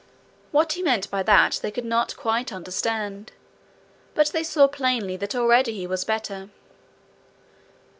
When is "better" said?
6.05-6.49